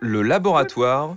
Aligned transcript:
Le 0.00 0.22
laboratoire 0.22 1.16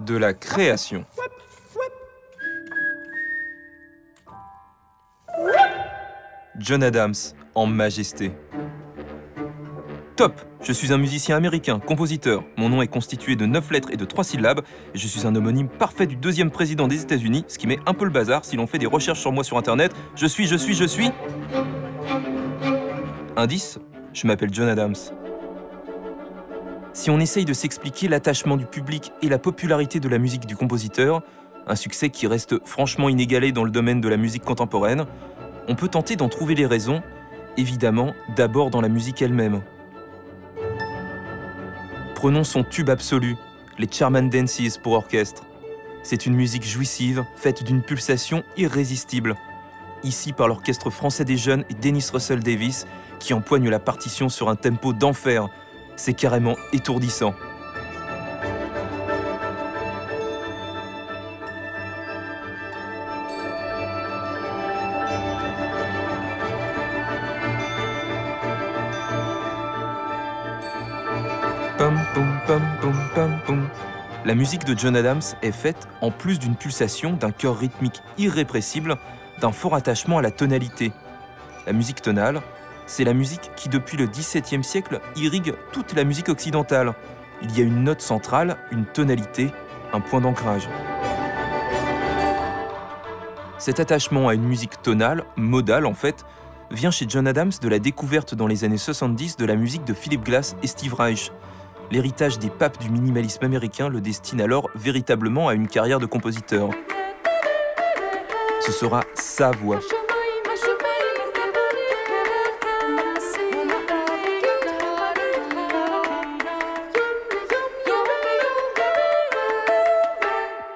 de 0.00 0.16
la 0.16 0.32
création. 0.32 1.04
John 6.58 6.82
Adams 6.82 7.14
en 7.54 7.66
majesté. 7.66 8.32
Top 10.16 10.40
Je 10.62 10.72
suis 10.72 10.94
un 10.94 10.96
musicien 10.96 11.36
américain, 11.36 11.78
compositeur. 11.78 12.42
Mon 12.56 12.70
nom 12.70 12.80
est 12.80 12.86
constitué 12.86 13.36
de 13.36 13.44
9 13.44 13.70
lettres 13.70 13.90
et 13.92 13.98
de 13.98 14.06
3 14.06 14.24
syllabes. 14.24 14.62
Je 14.94 15.06
suis 15.06 15.26
un 15.26 15.34
homonyme 15.36 15.68
parfait 15.68 16.06
du 16.06 16.16
deuxième 16.16 16.50
président 16.50 16.88
des 16.88 17.02
États-Unis, 17.02 17.44
ce 17.48 17.58
qui 17.58 17.66
met 17.66 17.78
un 17.84 17.92
peu 17.92 18.06
le 18.06 18.10
bazar 18.10 18.46
si 18.46 18.56
l'on 18.56 18.66
fait 18.66 18.78
des 18.78 18.86
recherches 18.86 19.20
sur 19.20 19.30
moi 19.30 19.44
sur 19.44 19.58
Internet. 19.58 19.92
Je 20.14 20.26
suis, 20.26 20.46
je 20.46 20.56
suis, 20.56 20.74
je 20.74 20.86
suis. 20.86 21.10
Indice 23.36 23.78
Je 24.14 24.26
m'appelle 24.26 24.48
John 24.50 24.68
Adams. 24.68 24.94
Si 26.94 27.10
on 27.10 27.20
essaye 27.20 27.44
de 27.44 27.52
s'expliquer 27.52 28.08
l'attachement 28.08 28.56
du 28.56 28.64
public 28.64 29.12
et 29.20 29.28
la 29.28 29.38
popularité 29.38 30.00
de 30.00 30.08
la 30.08 30.16
musique 30.16 30.46
du 30.46 30.56
compositeur, 30.56 31.20
un 31.66 31.76
succès 31.76 32.08
qui 32.08 32.26
reste 32.26 32.66
franchement 32.66 33.10
inégalé 33.10 33.52
dans 33.52 33.64
le 33.64 33.70
domaine 33.70 34.00
de 34.00 34.08
la 34.08 34.16
musique 34.16 34.44
contemporaine, 34.44 35.04
on 35.68 35.74
peut 35.74 35.88
tenter 35.88 36.16
d'en 36.16 36.30
trouver 36.30 36.54
les 36.54 36.64
raisons, 36.64 37.02
évidemment 37.58 38.14
d'abord 38.34 38.70
dans 38.70 38.80
la 38.80 38.88
musique 38.88 39.20
elle-même. 39.20 39.60
Prenons 42.26 42.42
son 42.42 42.64
tube 42.64 42.90
absolu, 42.90 43.36
les 43.78 43.86
Charman 43.88 44.28
Dances 44.28 44.78
pour 44.82 44.94
orchestre. 44.94 45.44
C'est 46.02 46.26
une 46.26 46.34
musique 46.34 46.66
jouissive, 46.66 47.24
faite 47.36 47.62
d'une 47.62 47.82
pulsation 47.82 48.42
irrésistible. 48.56 49.36
Ici 50.02 50.32
par 50.32 50.48
l'Orchestre 50.48 50.90
français 50.90 51.24
des 51.24 51.36
jeunes 51.36 51.64
et 51.70 51.74
Dennis 51.74 52.10
Russell 52.12 52.40
Davis, 52.40 52.88
qui 53.20 53.32
empoigne 53.32 53.68
la 53.68 53.78
partition 53.78 54.28
sur 54.28 54.48
un 54.48 54.56
tempo 54.56 54.92
d'enfer. 54.92 55.48
C'est 55.94 56.14
carrément 56.14 56.56
étourdissant. 56.72 57.32
La 74.24 74.34
musique 74.34 74.64
de 74.64 74.78
John 74.78 74.96
Adams 74.96 75.20
est 75.42 75.52
faite, 75.52 75.86
en 76.00 76.10
plus 76.10 76.38
d'une 76.38 76.56
pulsation, 76.56 77.12
d'un 77.12 77.30
cœur 77.30 77.58
rythmique 77.58 78.00
irrépressible, 78.16 78.96
d'un 79.40 79.52
fort 79.52 79.74
attachement 79.74 80.16
à 80.16 80.22
la 80.22 80.30
tonalité. 80.30 80.92
La 81.66 81.74
musique 81.74 82.00
tonale, 82.00 82.40
c'est 82.86 83.04
la 83.04 83.12
musique 83.12 83.50
qui, 83.54 83.68
depuis 83.68 83.98
le 83.98 84.06
XVIIe 84.06 84.64
siècle, 84.64 85.00
irrigue 85.16 85.54
toute 85.72 85.94
la 85.94 86.04
musique 86.04 86.30
occidentale. 86.30 86.94
Il 87.42 87.56
y 87.56 87.60
a 87.60 87.64
une 87.64 87.84
note 87.84 88.00
centrale, 88.00 88.56
une 88.70 88.86
tonalité, 88.86 89.50
un 89.92 90.00
point 90.00 90.22
d'ancrage. 90.22 90.68
Cet 93.58 93.78
attachement 93.78 94.28
à 94.28 94.34
une 94.34 94.44
musique 94.44 94.80
tonale, 94.80 95.24
modale 95.36 95.84
en 95.84 95.94
fait, 95.94 96.24
vient 96.70 96.90
chez 96.90 97.04
John 97.08 97.26
Adams 97.26 97.52
de 97.60 97.68
la 97.68 97.78
découverte 97.78 98.34
dans 98.34 98.46
les 98.46 98.64
années 98.64 98.78
70 98.78 99.36
de 99.36 99.44
la 99.44 99.56
musique 99.56 99.84
de 99.84 99.92
Philip 99.92 100.24
Glass 100.24 100.56
et 100.62 100.66
Steve 100.66 100.94
Reich, 100.94 101.30
L'héritage 101.92 102.38
des 102.38 102.50
papes 102.50 102.80
du 102.80 102.90
minimalisme 102.90 103.44
américain 103.44 103.88
le 103.88 104.00
destine 104.00 104.40
alors 104.40 104.68
véritablement 104.74 105.48
à 105.48 105.54
une 105.54 105.68
carrière 105.68 106.00
de 106.00 106.06
compositeur. 106.06 106.70
Ce 108.60 108.72
sera 108.72 109.02
sa 109.14 109.52
voix. 109.52 109.78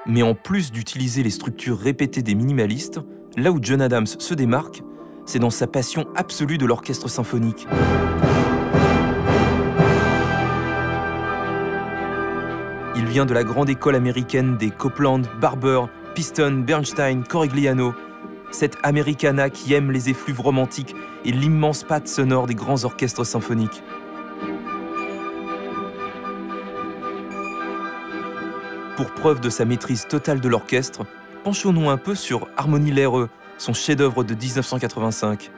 Mais 0.06 0.22
en 0.22 0.34
plus 0.34 0.72
d'utiliser 0.72 1.22
les 1.22 1.30
structures 1.30 1.78
répétées 1.78 2.22
des 2.22 2.34
minimalistes, 2.34 3.00
là 3.36 3.52
où 3.52 3.58
John 3.60 3.80
Adams 3.80 4.06
se 4.06 4.34
démarque, 4.34 4.82
c'est 5.24 5.38
dans 5.38 5.50
sa 5.50 5.66
passion 5.66 6.06
absolue 6.16 6.58
de 6.58 6.66
l'orchestre 6.66 7.08
symphonique. 7.08 7.66
Vient 13.10 13.26
de 13.26 13.34
la 13.34 13.42
grande 13.42 13.68
école 13.68 13.96
américaine 13.96 14.56
des 14.56 14.70
Copland, 14.70 15.22
Barber, 15.40 15.80
Piston, 16.14 16.62
Bernstein, 16.64 17.24
Corigliano. 17.24 17.92
Cette 18.52 18.78
Americana 18.84 19.50
qui 19.50 19.74
aime 19.74 19.90
les 19.90 20.10
effluves 20.10 20.40
romantiques 20.40 20.94
et 21.24 21.32
l'immense 21.32 21.82
patte 21.82 22.06
sonore 22.06 22.46
des 22.46 22.54
grands 22.54 22.84
orchestres 22.84 23.26
symphoniques. 23.26 23.82
Pour 28.96 29.10
preuve 29.10 29.40
de 29.40 29.50
sa 29.50 29.64
maîtrise 29.64 30.06
totale 30.06 30.40
de 30.40 30.48
l'orchestre, 30.48 31.04
penchons-nous 31.42 31.90
un 31.90 31.96
peu 31.96 32.14
sur 32.14 32.46
Harmonie 32.56 32.92
l'Aireux, 32.92 33.28
son 33.58 33.72
chef-d'œuvre 33.72 34.22
de 34.22 34.34
1985. 34.34 35.50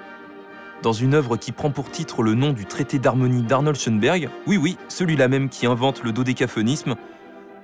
Dans 0.82 0.94
une 0.94 1.12
œuvre 1.12 1.36
qui 1.36 1.52
prend 1.52 1.70
pour 1.70 1.90
titre 1.90 2.22
le 2.22 2.32
nom 2.32 2.54
du 2.54 2.64
traité 2.64 2.98
d'harmonie 2.98 3.42
d'Arnold 3.42 3.78
Schoenberg, 3.78 4.30
oui 4.46 4.56
oui, 4.56 4.78
celui-là 4.88 5.28
même 5.28 5.50
qui 5.50 5.66
invente 5.66 6.02
le 6.02 6.12
dodécaphonisme, 6.12 6.96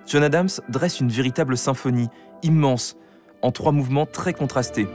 John 0.09 0.23
Adams 0.23 0.49
dresse 0.71 1.01
une 1.01 1.11
véritable 1.11 1.59
symphonie, 1.59 2.09
immense, 2.43 2.97
en 3.43 3.53
trois 3.53 3.73
mouvements 3.73 4.07
très 4.07 4.33
contrastés. 4.33 4.89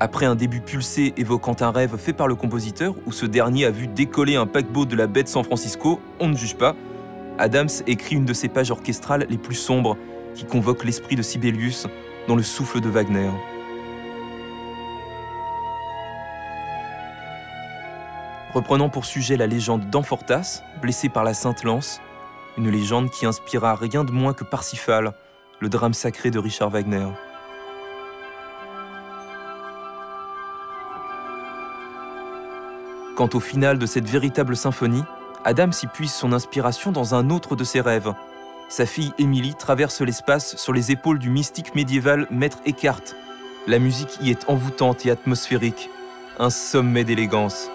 Après 0.00 0.26
un 0.26 0.34
début 0.34 0.60
pulsé 0.60 1.14
évoquant 1.16 1.54
un 1.60 1.70
rêve 1.70 1.96
fait 1.98 2.12
par 2.12 2.26
le 2.26 2.34
compositeur, 2.34 2.96
où 3.06 3.12
ce 3.12 3.24
dernier 3.24 3.66
a 3.66 3.70
vu 3.70 3.86
décoller 3.86 4.34
un 4.34 4.46
paquebot 4.46 4.86
de 4.86 4.96
la 4.96 5.06
baie 5.06 5.22
de 5.22 5.28
San 5.28 5.44
Francisco, 5.44 6.00
on 6.18 6.28
ne 6.28 6.36
juge 6.36 6.56
pas, 6.56 6.74
Adams 7.38 7.70
écrit 7.86 8.16
une 8.16 8.24
de 8.24 8.34
ses 8.34 8.48
pages 8.48 8.72
orchestrales 8.72 9.26
les 9.30 9.38
plus 9.38 9.54
sombres, 9.54 9.96
qui 10.34 10.44
convoque 10.46 10.84
l'esprit 10.84 11.14
de 11.14 11.22
Sibelius 11.22 11.86
dans 12.26 12.34
le 12.34 12.42
souffle 12.42 12.80
de 12.80 12.88
Wagner. 12.88 13.30
Reprenant 18.54 18.88
pour 18.88 19.04
sujet 19.04 19.36
la 19.36 19.48
légende 19.48 19.90
d'Amfortas, 19.90 20.62
blessé 20.80 21.08
par 21.08 21.24
la 21.24 21.34
Sainte 21.34 21.64
Lance, 21.64 22.00
une 22.56 22.70
légende 22.70 23.10
qui 23.10 23.26
inspira 23.26 23.74
rien 23.74 24.04
de 24.04 24.12
moins 24.12 24.32
que 24.32 24.44
Parsifal, 24.44 25.12
le 25.58 25.68
drame 25.68 25.92
sacré 25.92 26.30
de 26.30 26.38
Richard 26.38 26.70
Wagner. 26.70 27.08
Quant 33.16 33.28
au 33.34 33.40
final 33.40 33.78
de 33.78 33.86
cette 33.86 34.08
véritable 34.08 34.56
symphonie, 34.56 35.04
Adam 35.44 35.72
s'y 35.72 35.88
puise 35.88 36.12
son 36.12 36.32
inspiration 36.32 36.92
dans 36.92 37.14
un 37.14 37.30
autre 37.30 37.56
de 37.56 37.64
ses 37.64 37.80
rêves. 37.80 38.12
Sa 38.68 38.86
fille 38.86 39.12
Émilie 39.18 39.54
traverse 39.54 40.00
l'espace 40.00 40.56
sur 40.56 40.72
les 40.72 40.92
épaules 40.92 41.18
du 41.18 41.28
mystique 41.28 41.74
médiéval 41.74 42.26
Maître 42.30 42.58
Eckhart. 42.66 43.02
La 43.66 43.78
musique 43.78 44.18
y 44.20 44.30
est 44.30 44.48
envoûtante 44.48 45.06
et 45.06 45.10
atmosphérique, 45.10 45.90
un 46.38 46.50
sommet 46.50 47.04
d'élégance. 47.04 47.68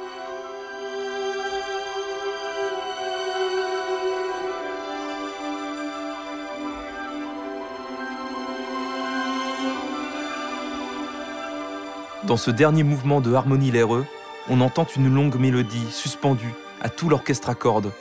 Dans 12.26 12.36
ce 12.36 12.52
dernier 12.52 12.84
mouvement 12.84 13.22
de 13.22 13.34
harmonie 13.34 13.72
l'aireux, 13.72 14.06
on 14.50 14.60
entend 14.60 14.86
une 14.98 15.14
longue 15.14 15.40
mélodie 15.40 15.90
suspendue 15.90 16.54
à 16.82 16.90
tout 16.90 17.08
l'orchestre 17.08 17.50
à 17.50 17.56
cordes. 17.56 17.94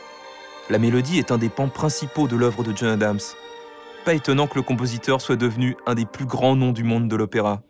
La 0.71 0.79
mélodie 0.79 1.19
est 1.19 1.31
un 1.31 1.39
des 1.39 1.49
pans 1.49 1.69
principaux 1.69 2.27
de 2.27 2.35
l'œuvre 2.35 2.65
de 2.65 2.77
John 2.77 2.89
Adams. 2.89 3.21
Pas 4.05 4.15
étonnant 4.15 4.49
que 4.49 4.57
le 4.57 4.63
compositeur 4.63 5.21
soit 5.21 5.37
devenu 5.37 5.77
un 5.87 5.95
des 5.95 6.05
plus 6.05 6.25
grands 6.25 6.57
noms 6.57 6.73
du 6.73 6.83
monde 6.83 7.07
de 7.07 7.15
l'opéra. 7.15 7.63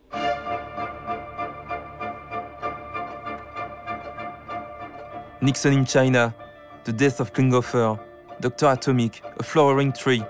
Nixon 5.43 5.73
in 5.73 5.85
China, 5.85 6.33
The 6.85 6.91
Death 6.91 7.21
of 7.21 7.31
Klinghoffer, 7.33 7.93
Doctor 8.41 8.71
Atomic, 8.71 9.23
A 9.39 9.43
Flowering 9.43 9.93
Tree, 9.93 10.23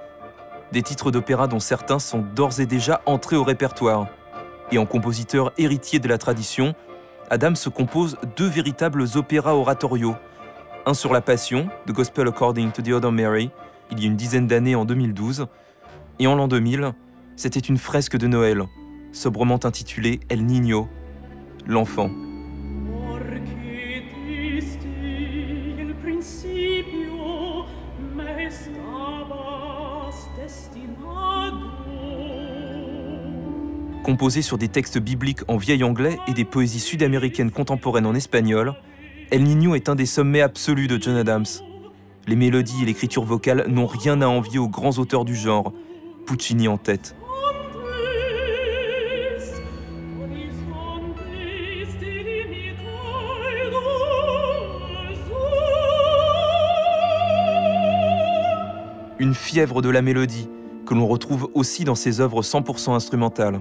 des 0.72 0.82
titres 0.82 1.12
d'opéra 1.12 1.46
dont 1.46 1.60
certains 1.60 2.00
sont 2.00 2.24
d'ores 2.34 2.60
et 2.60 2.66
déjà 2.66 3.02
entrés 3.06 3.36
au 3.36 3.44
répertoire 3.44 4.08
et 4.72 4.78
en 4.78 4.86
compositeur 4.86 5.52
héritier 5.58 5.98
de 5.98 6.08
la 6.08 6.18
tradition, 6.18 6.74
Adam 7.30 7.54
se 7.54 7.68
compose 7.68 8.16
deux 8.36 8.48
véritables 8.48 9.04
opéras 9.16 9.54
oratoriaux. 9.54 10.16
Un 10.86 10.94
sur 10.94 11.12
la 11.12 11.20
Passion, 11.20 11.68
The 11.86 11.92
Gospel 11.92 12.28
According 12.28 12.72
to 12.72 12.82
the 12.82 12.88
Other 12.90 13.12
Mary, 13.12 13.50
il 13.90 14.00
y 14.00 14.04
a 14.04 14.06
une 14.06 14.16
dizaine 14.16 14.46
d'années 14.46 14.74
en 14.74 14.84
2012, 14.84 15.46
et 16.18 16.26
en 16.26 16.34
l'an 16.34 16.48
2000, 16.48 16.92
c'était 17.36 17.60
une 17.60 17.78
fresque 17.78 18.16
de 18.16 18.26
Noël, 18.26 18.64
sobrement 19.12 19.60
intitulée 19.64 20.20
El 20.28 20.44
Niño, 20.44 20.88
l'enfant. 21.66 22.10
Composée 34.02 34.42
sur 34.42 34.56
des 34.56 34.68
textes 34.68 34.98
bibliques 34.98 35.40
en 35.48 35.56
vieil 35.56 35.84
anglais 35.84 36.18
et 36.26 36.32
des 36.32 36.44
poésies 36.44 36.80
sud-américaines 36.80 37.50
contemporaines 37.50 38.06
en 38.06 38.14
espagnol, 38.14 38.74
El 39.30 39.44
Niño 39.44 39.74
est 39.74 39.88
un 39.88 39.94
des 39.94 40.06
sommets 40.06 40.40
absolus 40.40 40.86
de 40.86 41.00
John 41.00 41.16
Adams. 41.16 41.44
Les 42.26 42.36
mélodies 42.36 42.82
et 42.82 42.86
l'écriture 42.86 43.24
vocale 43.24 43.66
n'ont 43.68 43.86
rien 43.86 44.22
à 44.22 44.26
envier 44.26 44.58
aux 44.58 44.68
grands 44.68 44.98
auteurs 44.98 45.24
du 45.24 45.34
genre, 45.36 45.72
Puccini 46.26 46.68
en 46.68 46.78
tête. 46.78 47.14
Une 59.18 59.34
fièvre 59.34 59.82
de 59.82 59.90
la 59.90 60.00
mélodie 60.00 60.48
que 60.86 60.94
l'on 60.94 61.06
retrouve 61.06 61.50
aussi 61.52 61.84
dans 61.84 61.94
ses 61.94 62.20
œuvres 62.20 62.42
100% 62.42 62.94
instrumentales. 62.94 63.60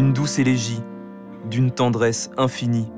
Une 0.00 0.14
douce 0.14 0.38
élégie, 0.38 0.80
d'une 1.50 1.70
tendresse 1.70 2.30
infinie. 2.38 2.90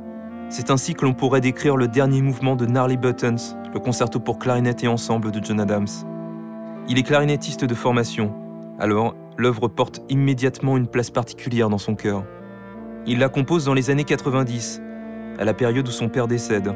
C'est 0.50 0.70
ainsi 0.70 0.94
que 0.94 1.04
l'on 1.04 1.14
pourrait 1.14 1.40
décrire 1.40 1.76
le 1.76 1.88
dernier 1.88 2.22
mouvement 2.22 2.54
de 2.54 2.64
Gnarly 2.64 2.96
Buttons, 2.96 3.56
le 3.74 3.80
concerto 3.80 4.20
pour 4.20 4.38
clarinette 4.38 4.84
et 4.84 4.86
ensemble 4.86 5.32
de 5.32 5.44
John 5.44 5.58
Adams. 5.58 5.88
Il 6.88 7.00
est 7.00 7.02
clarinettiste 7.02 7.64
de 7.64 7.74
formation, 7.74 8.32
alors 8.78 9.16
l'œuvre 9.36 9.66
porte 9.66 10.00
immédiatement 10.10 10.76
une 10.76 10.86
place 10.86 11.10
particulière 11.10 11.68
dans 11.68 11.76
son 11.76 11.96
cœur. 11.96 12.22
Il 13.04 13.18
la 13.18 13.28
compose 13.28 13.64
dans 13.64 13.74
les 13.74 13.90
années 13.90 14.04
90, 14.04 14.80
à 15.40 15.44
la 15.44 15.54
période 15.54 15.88
où 15.88 15.90
son 15.90 16.08
père 16.08 16.28
décède. 16.28 16.72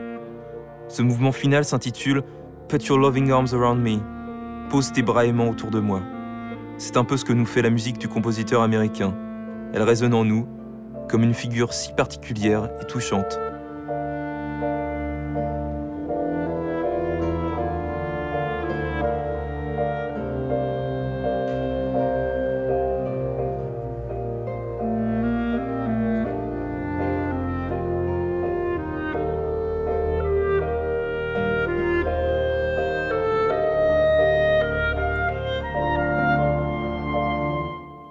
Ce 0.89 1.03
mouvement 1.03 1.31
final 1.31 1.65
s'intitule 1.65 2.25
Put 2.69 2.85
Your 2.87 2.99
Loving 2.99 3.31
Arms 3.31 3.55
Around 3.55 3.81
Me, 3.81 4.01
pose 4.71 4.91
tes 4.91 5.03
bras 5.03 5.25
aimants 5.25 5.51
autour 5.51 5.71
de 5.71 5.79
moi. 5.79 6.01
C'est 6.79 6.97
un 6.97 7.05
peu 7.05 7.17
ce 7.17 7.25
que 7.25 7.33
nous 7.33 7.47
fait 7.47 7.63
la 7.63 7.71
musique 7.71 7.99
du 7.99 8.09
compositeur 8.09 8.63
américain. 8.63 9.15
Elle 9.73 9.83
résonne 9.83 10.15
en 10.15 10.25
nous 10.25 10.47
comme 11.09 11.23
une 11.23 11.35
figure 11.35 11.73
si 11.73 11.93
particulière 11.93 12.71
et 12.81 12.85
touchante. 12.87 13.39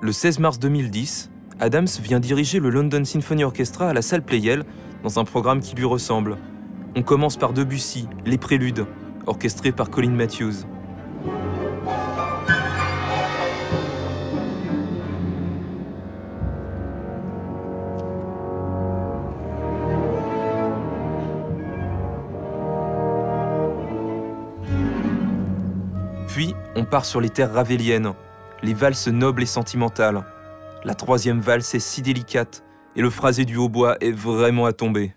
Le 0.02 0.12
16 0.12 0.38
mars 0.38 0.60
2010, 0.60 1.32
Adams 1.66 1.88
vient 2.04 2.20
diriger 2.20 2.60
le 2.60 2.70
London 2.70 3.04
Symphony 3.04 3.44
Orchestra 3.44 3.90
à 3.90 3.94
la 3.94 4.04
salle 4.04 4.22
Pleyel 4.22 4.66
dans 5.02 5.18
un 5.18 5.24
programme 5.24 5.62
qui 5.62 5.76
lui 5.76 5.86
ressemble. 5.86 6.38
On 6.96 7.02
commence 7.02 7.38
par 7.38 7.54
Debussy, 7.54 8.08
Les 8.24 8.38
Préludes, 8.38 8.86
orchestrés 9.26 9.72
par 9.72 9.90
Colin 9.90 10.12
Matthews. 10.12 10.54
Puis, 26.28 26.54
on 26.76 26.86
part 26.86 27.06
sur 27.06 27.22
les 27.22 27.30
terres 27.30 27.54
ravéliennes, 27.54 28.14
les 28.62 28.76
valses 28.76 29.08
nobles 29.08 29.42
et 29.42 29.48
sentimentales. 29.48 30.24
La 30.86 30.94
troisième 30.94 31.40
valse 31.40 31.74
est 31.74 31.80
si 31.80 32.04
délicate 32.04 32.64
et 32.96 33.02
le 33.02 33.10
phrasé 33.10 33.44
du 33.44 33.58
hautbois 33.58 33.98
est 34.02 34.12
vraiment 34.12 34.68
à 34.68 34.72
tomber. 34.72 35.16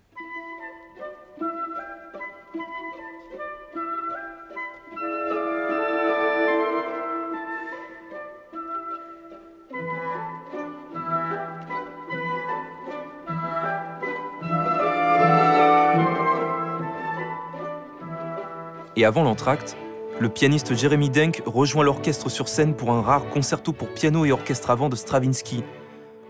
Et 18.96 19.04
avant 19.04 19.22
l'entracte, 19.22 19.76
le 20.20 20.28
pianiste 20.28 20.74
Jeremy 20.74 21.10
Denk 21.10 21.42
rejoint 21.46 21.84
l'orchestre 21.84 22.28
sur 22.28 22.48
scène 22.48 22.74
pour 22.74 22.92
un 22.92 23.02
rare 23.02 23.28
concerto 23.28 23.72
pour 23.72 23.88
piano 23.88 24.24
et 24.24 24.32
orchestre 24.32 24.70
avant 24.70 24.88
de 24.88 24.96
Stravinsky. 24.96 25.62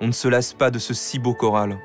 On 0.00 0.06
ne 0.06 0.12
se 0.12 0.28
lasse 0.28 0.52
pas 0.52 0.70
de 0.70 0.78
ce 0.78 0.94
si 0.94 1.18
beau 1.18 1.34
choral. 1.34 1.78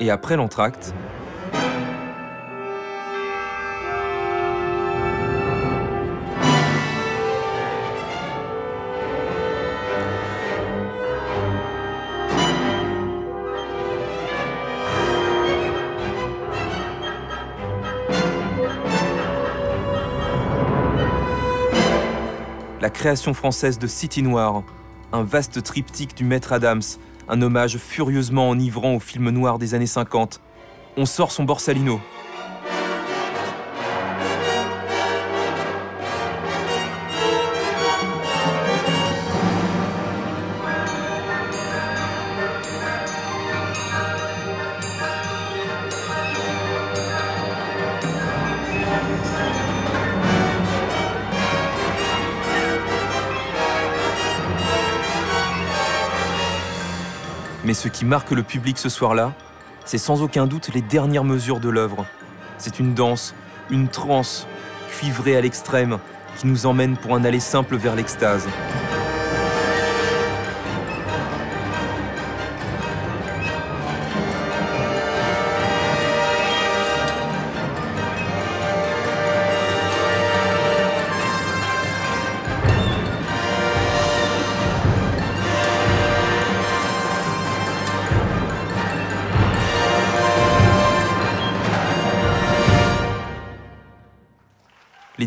Et 0.00 0.10
après 0.10 0.36
l'entracte, 0.36 0.94
création 23.04 23.34
française 23.34 23.78
de 23.78 23.86
City 23.86 24.22
Noir, 24.22 24.62
un 25.12 25.24
vaste 25.24 25.62
triptyque 25.62 26.16
du 26.16 26.24
maître 26.24 26.54
Adams, 26.54 26.80
un 27.28 27.42
hommage 27.42 27.76
furieusement 27.76 28.48
enivrant 28.48 28.94
au 28.94 28.98
film 28.98 29.28
noir 29.28 29.58
des 29.58 29.74
années 29.74 29.86
50. 29.86 30.40
On 30.96 31.04
sort 31.04 31.30
son 31.30 31.44
Borsalino. 31.44 32.00
Mais 57.74 57.80
ce 57.80 57.88
qui 57.88 58.04
marque 58.04 58.30
le 58.30 58.44
public 58.44 58.78
ce 58.78 58.88
soir-là, 58.88 59.32
c'est 59.84 59.98
sans 59.98 60.22
aucun 60.22 60.46
doute 60.46 60.70
les 60.72 60.80
dernières 60.80 61.24
mesures 61.24 61.58
de 61.58 61.68
l'œuvre. 61.68 62.06
C'est 62.56 62.78
une 62.78 62.94
danse, 62.94 63.34
une 63.68 63.88
transe, 63.88 64.46
cuivrée 64.90 65.36
à 65.36 65.40
l'extrême, 65.40 65.98
qui 66.38 66.46
nous 66.46 66.66
emmène 66.66 66.96
pour 66.96 67.16
un 67.16 67.24
aller 67.24 67.40
simple 67.40 67.74
vers 67.74 67.96
l'extase. 67.96 68.46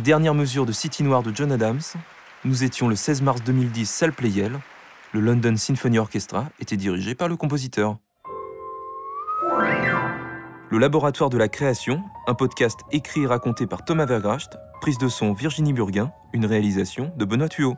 Dernières 0.08 0.34
mesures 0.34 0.66
de 0.66 0.72
City 0.72 1.04
Noir 1.04 1.22
de 1.22 1.36
John 1.36 1.52
Adams, 1.52 1.82
nous 2.46 2.64
étions 2.64 2.88
le 2.88 2.96
16 2.96 3.22
mars 3.24 3.44
2010 3.44 3.86
salle 3.90 4.14
Playel. 4.14 4.58
Le 5.12 5.20
London 5.20 5.58
Symphony 5.58 6.00
Orchestra 6.00 6.46
était 6.62 6.78
dirigé 6.78 7.14
par 7.14 7.28
le 7.28 7.36
compositeur. 7.36 7.98
Le 10.72 10.78
Laboratoire 10.78 11.30
de 11.30 11.38
la 11.38 11.50
Création, 11.50 12.02
un 12.26 12.36
podcast 12.36 12.80
écrit 12.94 13.24
et 13.24 13.28
raconté 13.28 13.68
par 13.68 13.84
Thomas 13.84 14.06
Vergracht, 14.06 14.58
prise 14.80 14.98
de 14.98 15.10
son 15.10 15.34
Virginie 15.34 15.74
Burguin, 15.74 16.14
une 16.32 16.46
réalisation 16.46 17.12
de 17.18 17.26
Benoît 17.26 17.50
Thuot. 17.50 17.76